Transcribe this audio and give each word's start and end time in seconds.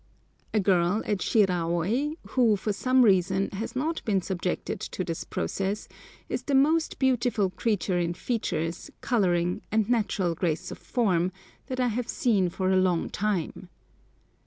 A 0.51 0.59
girl 0.59 1.03
at 1.05 1.19
Shiraôi, 1.19 2.15
who, 2.29 2.55
for 2.55 2.73
some 2.73 3.03
reason, 3.05 3.51
has 3.51 3.75
not 3.75 4.03
been 4.03 4.19
subjected 4.19 4.79
to 4.79 5.03
this 5.03 5.23
process, 5.23 5.87
is 6.27 6.41
the 6.41 6.55
most 6.55 6.97
beautiful 6.97 7.51
creature 7.51 7.99
in 7.99 8.15
features, 8.15 8.89
colouring, 9.01 9.61
and 9.71 9.87
natural 9.87 10.33
grace 10.33 10.71
of 10.71 10.79
form, 10.79 11.31
that 11.67 11.79
I 11.79 11.89
have 11.89 12.09
seen 12.09 12.49
for 12.49 12.71
a 12.71 12.77
long 12.81 13.11
time. 13.11 13.69